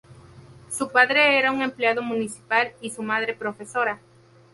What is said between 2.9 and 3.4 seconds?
madre